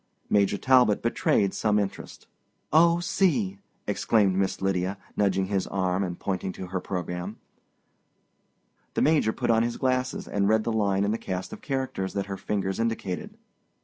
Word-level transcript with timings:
Major 0.31 0.57
Talbot 0.57 1.03
betrayed 1.03 1.53
some 1.53 1.77
interest. 1.77 2.25
"Oh, 2.73 2.99
see!" 3.01 3.59
exclaimed 3.85 4.35
Miss 4.35 4.59
Lydia, 4.59 4.97
nudging 5.15 5.45
his 5.45 5.67
arm, 5.67 6.03
and 6.03 6.17
pointing 6.17 6.51
to 6.53 6.65
her 6.69 6.79
program. 6.79 7.37
The 8.95 9.03
Major 9.03 9.31
put 9.31 9.51
on 9.51 9.61
his 9.61 9.77
glasses 9.77 10.27
and 10.27 10.49
read 10.49 10.63
the 10.63 10.71
line 10.73 11.03
in 11.03 11.11
the 11.11 11.19
cast 11.19 11.53
of 11.53 11.61
characters 11.61 12.13
that 12.13 12.25
her 12.25 12.35
fingers 12.35 12.79
indicated. 12.79 13.37